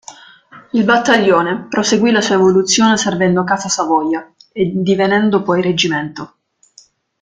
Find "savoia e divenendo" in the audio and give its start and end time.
3.69-5.43